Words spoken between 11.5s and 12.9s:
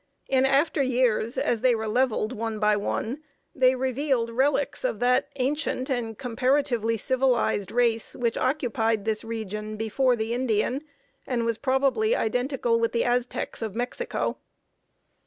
probably identical